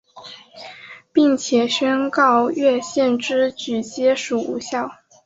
[1.13, 4.89] 并且宣告越线之举皆属无效。